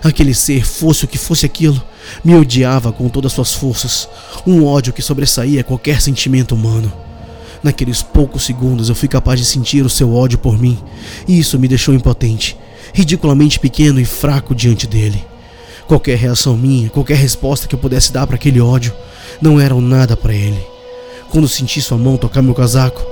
Aquele 0.02 0.34
ser, 0.34 0.66
fosse 0.66 1.04
o 1.04 1.08
que 1.08 1.16
fosse 1.16 1.46
aquilo, 1.46 1.82
me 2.22 2.34
odiava 2.34 2.92
com 2.92 3.08
todas 3.08 3.32
suas 3.32 3.54
forças, 3.54 4.08
um 4.46 4.64
ódio 4.64 4.92
que 4.92 5.00
sobressaía 5.00 5.64
qualquer 5.64 6.00
sentimento 6.00 6.54
humano. 6.54 6.92
Naqueles 7.64 8.02
poucos 8.02 8.44
segundos 8.44 8.90
eu 8.90 8.94
fui 8.94 9.08
capaz 9.08 9.40
de 9.40 9.46
sentir 9.46 9.86
o 9.86 9.88
seu 9.88 10.14
ódio 10.14 10.36
por 10.36 10.58
mim, 10.58 10.78
e 11.26 11.38
isso 11.38 11.58
me 11.58 11.66
deixou 11.66 11.94
impotente, 11.94 12.54
ridiculamente 12.92 13.58
pequeno 13.58 13.98
e 13.98 14.04
fraco 14.04 14.54
diante 14.54 14.86
dele. 14.86 15.24
Qualquer 15.88 16.18
reação 16.18 16.58
minha, 16.58 16.90
qualquer 16.90 17.16
resposta 17.16 17.66
que 17.66 17.74
eu 17.74 17.78
pudesse 17.78 18.12
dar 18.12 18.26
para 18.26 18.36
aquele 18.36 18.60
ódio, 18.60 18.92
não 19.40 19.58
eram 19.58 19.80
nada 19.80 20.14
para 20.14 20.34
ele. 20.34 20.62
Quando 21.30 21.48
senti 21.48 21.80
sua 21.80 21.96
mão 21.96 22.18
tocar 22.18 22.42
meu 22.42 22.54
casaco, 22.54 23.02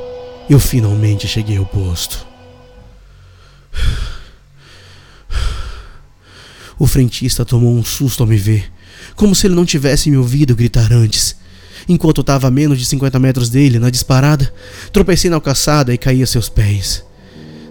eu 0.50 0.60
finalmente 0.60 1.26
cheguei 1.26 1.56
ao 1.56 1.64
posto. 1.64 2.26
O 6.78 6.86
frentista 6.86 7.42
tomou 7.42 7.74
um 7.74 7.82
susto 7.82 8.22
ao 8.22 8.26
me 8.26 8.36
ver, 8.36 8.70
como 9.16 9.34
se 9.34 9.46
ele 9.46 9.54
não 9.54 9.64
tivesse 9.64 10.10
me 10.10 10.18
ouvido 10.18 10.54
gritar 10.54 10.92
antes. 10.92 11.40
Enquanto 11.88 12.20
estava 12.20 12.48
a 12.48 12.50
menos 12.50 12.78
de 12.78 12.84
50 12.84 13.18
metros 13.18 13.50
dele, 13.50 13.78
na 13.78 13.90
disparada, 13.90 14.52
tropecei 14.92 15.30
na 15.30 15.40
calçada 15.40 15.92
e 15.92 15.98
caí 15.98 16.22
a 16.22 16.26
seus 16.26 16.48
pés. 16.48 17.04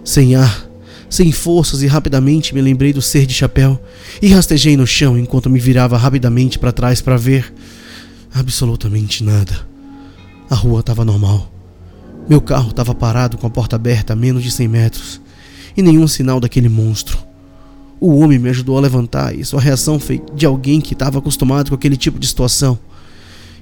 Sem 0.04 0.34
ar, 0.34 0.68
sem 1.08 1.30
forças 1.30 1.82
e 1.82 1.86
rapidamente 1.86 2.54
me 2.54 2.60
lembrei 2.60 2.92
do 2.92 3.02
ser 3.02 3.26
de 3.26 3.34
chapéu 3.34 3.80
e 4.20 4.28
rastejei 4.28 4.76
no 4.76 4.86
chão 4.86 5.18
enquanto 5.18 5.50
me 5.50 5.58
virava 5.58 5.96
rapidamente 5.96 6.58
para 6.58 6.72
trás 6.72 7.00
para 7.00 7.16
ver 7.16 7.52
absolutamente 8.34 9.22
nada. 9.22 9.66
A 10.48 10.54
rua 10.54 10.80
estava 10.80 11.04
normal. 11.04 11.50
Meu 12.28 12.40
carro 12.40 12.70
estava 12.70 12.94
parado 12.94 13.36
com 13.36 13.46
a 13.46 13.50
porta 13.50 13.76
aberta 13.76 14.12
a 14.12 14.16
menos 14.16 14.42
de 14.42 14.50
100 14.50 14.68
metros 14.68 15.20
e 15.76 15.82
nenhum 15.82 16.06
sinal 16.06 16.40
daquele 16.40 16.68
monstro. 16.68 17.18
O 18.00 18.18
homem 18.18 18.38
me 18.38 18.48
ajudou 18.48 18.78
a 18.78 18.80
levantar 18.80 19.34
e 19.34 19.44
sua 19.44 19.60
reação 19.60 19.98
foi 19.98 20.22
de 20.34 20.46
alguém 20.46 20.80
que 20.80 20.92
estava 20.92 21.18
acostumado 21.18 21.68
com 21.68 21.74
aquele 21.74 21.96
tipo 21.96 22.18
de 22.18 22.26
situação. 22.26 22.78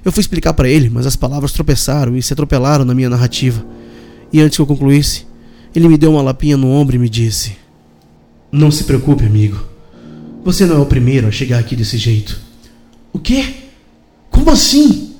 Eu 0.03 0.11
fui 0.11 0.21
explicar 0.21 0.53
para 0.53 0.67
ele, 0.67 0.89
mas 0.89 1.05
as 1.05 1.15
palavras 1.15 1.51
tropeçaram 1.51 2.17
e 2.17 2.23
se 2.23 2.33
atropelaram 2.33 2.83
na 2.83 2.93
minha 2.93 3.09
narrativa. 3.09 3.63
E 4.33 4.41
antes 4.41 4.55
que 4.55 4.61
eu 4.61 4.65
concluísse, 4.65 5.25
ele 5.75 5.87
me 5.87 5.97
deu 5.97 6.11
uma 6.11 6.21
lapinha 6.21 6.57
no 6.57 6.69
ombro 6.69 6.95
e 6.95 6.99
me 6.99 7.09
disse: 7.09 7.55
Não 8.51 8.71
se 8.71 8.83
preocupe, 8.83 9.25
amigo. 9.25 9.63
Você 10.43 10.65
não 10.65 10.77
é 10.77 10.79
o 10.79 10.85
primeiro 10.85 11.27
a 11.27 11.31
chegar 11.31 11.59
aqui 11.59 11.75
desse 11.75 11.97
jeito. 11.97 12.41
O 13.13 13.19
quê? 13.19 13.45
Como 14.29 14.49
assim? 14.49 15.11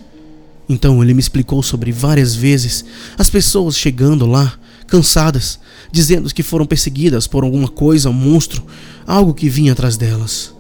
Então 0.68 1.04
ele 1.04 1.14
me 1.14 1.20
explicou 1.20 1.62
sobre 1.62 1.92
várias 1.92 2.34
vezes 2.34 2.84
as 3.18 3.30
pessoas 3.30 3.78
chegando 3.78 4.26
lá, 4.26 4.54
cansadas, 4.88 5.60
dizendo 5.92 6.34
que 6.34 6.42
foram 6.42 6.66
perseguidas 6.66 7.28
por 7.28 7.44
alguma 7.44 7.68
coisa, 7.68 8.10
um 8.10 8.14
monstro, 8.14 8.66
algo 9.06 9.34
que 9.34 9.50
vinha 9.50 9.74
atrás 9.74 9.96
delas. 9.96 10.56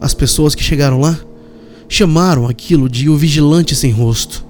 As 0.00 0.12
pessoas 0.12 0.54
que 0.54 0.62
chegaram 0.62 1.00
lá 1.00 1.18
chamaram 1.88 2.48
aquilo 2.48 2.88
de 2.88 3.08
o 3.08 3.16
vigilante 3.16 3.74
sem 3.74 3.90
rosto. 3.90 4.44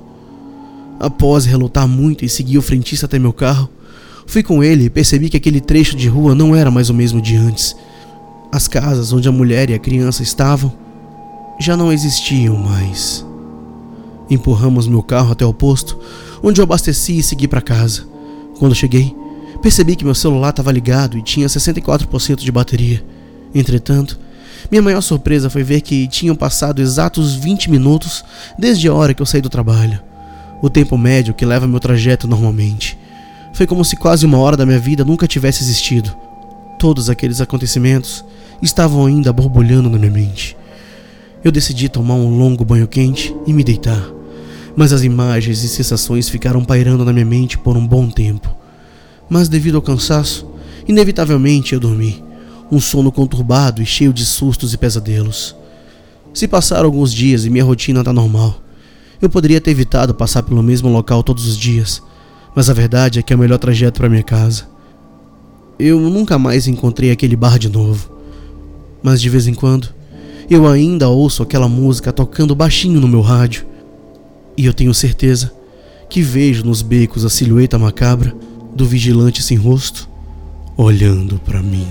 Após 0.98 1.44
relutar 1.44 1.86
muito 1.88 2.24
e 2.24 2.28
seguir 2.28 2.58
o 2.58 2.62
frentista 2.62 3.06
até 3.06 3.18
meu 3.18 3.32
carro, 3.32 3.68
Fui 4.26 4.42
com 4.42 4.64
ele 4.64 4.84
e 4.84 4.90
percebi 4.90 5.28
que 5.28 5.36
aquele 5.36 5.60
trecho 5.60 5.96
de 5.96 6.08
rua 6.08 6.34
não 6.34 6.54
era 6.54 6.70
mais 6.70 6.90
o 6.90 6.94
mesmo 6.94 7.20
de 7.20 7.36
antes. 7.36 7.76
As 8.50 8.66
casas 8.66 9.12
onde 9.12 9.28
a 9.28 9.32
mulher 9.32 9.70
e 9.70 9.74
a 9.74 9.78
criança 9.78 10.22
estavam 10.22 10.72
já 11.60 11.76
não 11.76 11.92
existiam 11.92 12.56
mais. 12.56 13.24
Empurramos 14.28 14.88
meu 14.88 15.02
carro 15.02 15.32
até 15.32 15.44
o 15.44 15.52
posto, 15.52 15.98
onde 16.42 16.60
eu 16.60 16.64
abasteci 16.64 17.18
e 17.18 17.22
segui 17.22 17.46
para 17.46 17.60
casa. 17.60 18.06
Quando 18.58 18.74
cheguei, 18.74 19.14
percebi 19.62 19.94
que 19.94 20.04
meu 20.04 20.14
celular 20.14 20.50
estava 20.50 20.72
ligado 20.72 21.18
e 21.18 21.22
tinha 21.22 21.46
64% 21.46 22.36
de 22.36 22.50
bateria. 22.50 23.04
Entretanto, 23.54 24.18
minha 24.70 24.82
maior 24.82 25.00
surpresa 25.00 25.50
foi 25.50 25.62
ver 25.62 25.80
que 25.80 26.06
tinham 26.08 26.34
passado 26.34 26.80
exatos 26.80 27.34
20 27.34 27.70
minutos 27.70 28.24
desde 28.58 28.88
a 28.88 28.94
hora 28.94 29.14
que 29.14 29.20
eu 29.20 29.26
saí 29.26 29.40
do 29.40 29.48
trabalho, 29.48 30.00
o 30.62 30.70
tempo 30.70 30.96
médio 30.96 31.34
que 31.34 31.44
leva 31.44 31.66
meu 31.66 31.80
trajeto 31.80 32.26
normalmente. 32.26 32.98
Foi 33.52 33.66
como 33.66 33.84
se 33.84 33.96
quase 33.96 34.26
uma 34.26 34.38
hora 34.38 34.56
da 34.56 34.66
minha 34.66 34.78
vida 34.78 35.04
nunca 35.04 35.28
tivesse 35.28 35.62
existido. 35.62 36.14
Todos 36.78 37.08
aqueles 37.08 37.40
acontecimentos 37.40 38.24
estavam 38.60 39.06
ainda 39.06 39.32
borbulhando 39.32 39.90
na 39.90 39.98
minha 39.98 40.10
mente. 40.10 40.56
Eu 41.44 41.52
decidi 41.52 41.88
tomar 41.88 42.14
um 42.14 42.36
longo 42.36 42.64
banho 42.64 42.88
quente 42.88 43.34
e 43.46 43.52
me 43.52 43.62
deitar, 43.62 44.02
mas 44.74 44.92
as 44.92 45.04
imagens 45.04 45.62
e 45.62 45.68
sensações 45.68 46.28
ficaram 46.28 46.64
pairando 46.64 47.04
na 47.04 47.12
minha 47.12 47.26
mente 47.26 47.58
por 47.58 47.76
um 47.76 47.86
bom 47.86 48.08
tempo. 48.08 48.52
Mas 49.28 49.48
devido 49.48 49.76
ao 49.76 49.82
cansaço, 49.82 50.48
inevitavelmente 50.88 51.74
eu 51.74 51.80
dormi, 51.80 52.23
um 52.74 52.80
sono 52.80 53.12
conturbado 53.12 53.80
e 53.80 53.86
cheio 53.86 54.12
de 54.12 54.24
sustos 54.26 54.74
e 54.74 54.78
pesadelos. 54.78 55.54
Se 56.32 56.48
passaram 56.48 56.86
alguns 56.86 57.12
dias 57.12 57.44
e 57.44 57.50
minha 57.50 57.64
rotina 57.64 58.00
está 58.00 58.12
normal, 58.12 58.60
eu 59.22 59.30
poderia 59.30 59.60
ter 59.60 59.70
evitado 59.70 60.14
passar 60.14 60.42
pelo 60.42 60.62
mesmo 60.62 60.88
local 60.88 61.22
todos 61.22 61.46
os 61.46 61.56
dias, 61.56 62.02
mas 62.54 62.68
a 62.68 62.72
verdade 62.72 63.18
é 63.18 63.22
que 63.22 63.32
é 63.32 63.36
o 63.36 63.38
melhor 63.38 63.58
trajeto 63.58 64.00
para 64.00 64.08
minha 64.08 64.22
casa. 64.22 64.68
Eu 65.78 66.00
nunca 66.00 66.38
mais 66.38 66.66
encontrei 66.66 67.10
aquele 67.10 67.36
bar 67.36 67.58
de 67.58 67.68
novo, 67.68 68.10
mas 69.02 69.20
de 69.20 69.28
vez 69.28 69.46
em 69.46 69.54
quando 69.54 69.88
eu 70.50 70.66
ainda 70.66 71.08
ouço 71.08 71.42
aquela 71.42 71.68
música 71.68 72.12
tocando 72.12 72.54
baixinho 72.54 73.00
no 73.00 73.08
meu 73.08 73.20
rádio, 73.20 73.64
e 74.56 74.66
eu 74.66 74.74
tenho 74.74 74.92
certeza 74.92 75.52
que 76.10 76.20
vejo 76.20 76.64
nos 76.64 76.82
becos 76.82 77.24
a 77.24 77.30
silhueta 77.30 77.78
macabra 77.78 78.34
do 78.74 78.84
vigilante 78.84 79.42
sem 79.42 79.56
rosto 79.56 80.08
olhando 80.76 81.38
para 81.38 81.62
mim. 81.62 81.86